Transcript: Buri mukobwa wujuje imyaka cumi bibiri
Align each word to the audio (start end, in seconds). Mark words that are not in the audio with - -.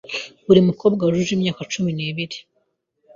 Buri 0.47 0.59
mukobwa 0.67 1.01
wujuje 1.03 1.31
imyaka 1.37 1.61
cumi 1.71 1.89
bibiri 1.97 2.37